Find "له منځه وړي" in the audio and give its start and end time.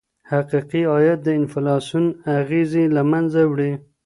2.95-3.71